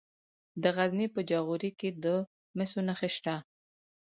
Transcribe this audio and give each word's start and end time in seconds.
د 0.61 0.63
غزني 0.75 1.07
په 1.15 1.21
جاغوري 1.29 1.71
کې 1.79 1.89
د 2.03 2.05
مسو 2.57 2.79
نښې 2.87 3.09
شته. 3.15 3.35